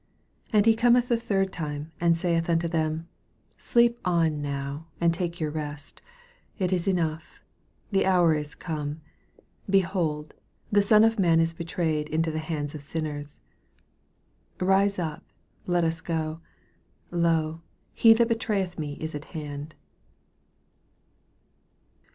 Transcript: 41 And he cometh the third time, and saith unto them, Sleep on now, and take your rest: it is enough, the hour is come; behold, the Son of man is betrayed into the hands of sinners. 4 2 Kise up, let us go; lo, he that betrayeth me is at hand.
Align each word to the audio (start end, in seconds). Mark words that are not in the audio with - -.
41 0.45 0.57
And 0.57 0.65
he 0.65 0.73
cometh 0.75 1.07
the 1.09 1.15
third 1.19 1.53
time, 1.53 1.91
and 2.01 2.17
saith 2.17 2.49
unto 2.49 2.67
them, 2.67 3.07
Sleep 3.55 3.99
on 4.03 4.41
now, 4.41 4.87
and 4.99 5.13
take 5.13 5.39
your 5.39 5.51
rest: 5.51 6.01
it 6.57 6.73
is 6.73 6.87
enough, 6.87 7.43
the 7.91 8.07
hour 8.07 8.33
is 8.33 8.55
come; 8.55 9.01
behold, 9.69 10.33
the 10.71 10.81
Son 10.81 11.03
of 11.03 11.19
man 11.19 11.39
is 11.39 11.53
betrayed 11.53 12.09
into 12.09 12.31
the 12.31 12.39
hands 12.39 12.73
of 12.73 12.81
sinners. 12.81 13.41
4 14.57 14.67
2 14.67 14.73
Kise 14.73 14.97
up, 14.97 15.23
let 15.67 15.83
us 15.83 16.01
go; 16.01 16.39
lo, 17.11 17.61
he 17.93 18.11
that 18.15 18.27
betrayeth 18.27 18.79
me 18.79 18.93
is 18.93 19.13
at 19.13 19.25
hand. 19.37 19.75